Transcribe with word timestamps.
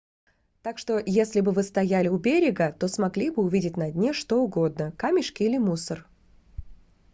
так 0.63 0.79
что 0.79 0.97
если 0.97 1.41
бы 1.41 1.51
вы 1.51 1.61
стояли 1.61 2.07
у 2.07 2.17
берега 2.17 2.71
то 2.71 2.87
смогли 2.87 3.29
бы 3.29 3.43
увидеть 3.43 3.77
на 3.77 3.91
дне 3.91 4.13
что 4.13 4.41
угодно 4.41 4.91
камешки 4.93 5.43
или 5.43 5.59
мусор 5.59 6.07